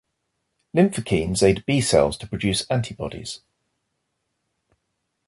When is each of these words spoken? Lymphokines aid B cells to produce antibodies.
Lymphokines 0.75 1.43
aid 1.43 1.63
B 1.67 1.79
cells 1.79 2.17
to 2.17 2.27
produce 2.27 2.65
antibodies. 2.71 3.41